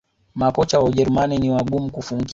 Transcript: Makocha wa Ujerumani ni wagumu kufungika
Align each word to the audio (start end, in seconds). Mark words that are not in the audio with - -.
Makocha 0.35 0.79
wa 0.79 0.85
Ujerumani 0.85 1.37
ni 1.37 1.49
wagumu 1.51 1.89
kufungika 1.91 2.29